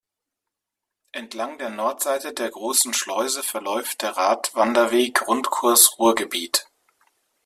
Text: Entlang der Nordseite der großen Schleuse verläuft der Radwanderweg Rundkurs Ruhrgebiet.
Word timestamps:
Entlang 1.11 1.59
der 1.59 1.69
Nordseite 1.69 2.33
der 2.33 2.49
großen 2.49 2.91
Schleuse 2.91 3.43
verläuft 3.43 4.01
der 4.01 4.17
Radwanderweg 4.17 5.27
Rundkurs 5.27 5.99
Ruhrgebiet. 5.99 6.67